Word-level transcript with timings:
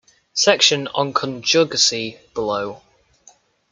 Section 0.33 0.87
on 0.95 1.13
conjugacy 1.13 2.17
below. 2.33 2.81